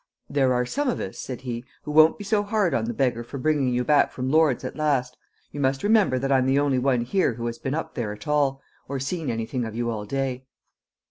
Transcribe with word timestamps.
"There 0.27 0.51
are 0.51 0.65
some 0.65 0.89
of 0.89 0.99
us," 0.99 1.19
said 1.19 1.41
he, 1.41 1.63
"who 1.83 1.91
won't 1.91 2.17
be 2.17 2.23
so 2.23 2.41
hard 2.41 2.73
on 2.73 2.85
the 2.85 2.93
beggar 2.95 3.23
for 3.23 3.37
bringing 3.37 3.67
you 3.71 3.83
back 3.83 4.11
from 4.11 4.31
Lord's 4.31 4.63
at 4.63 4.75
last! 4.75 5.15
You 5.51 5.59
must 5.59 5.83
remember 5.83 6.17
that 6.17 6.31
I'm 6.31 6.47
the 6.47 6.57
only 6.57 6.79
one 6.79 7.01
here 7.01 7.35
who 7.35 7.45
has 7.45 7.59
been 7.59 7.75
up 7.75 7.93
there 7.93 8.11
at 8.11 8.27
all, 8.27 8.63
or 8.87 8.99
seen 8.99 9.29
anything 9.29 9.63
of 9.63 9.75
you 9.75 9.91
all 9.91 10.05
day." 10.05 10.45